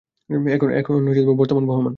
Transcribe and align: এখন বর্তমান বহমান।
এখন 0.79 0.93
বর্তমান 1.39 1.63
বহমান। 1.65 1.89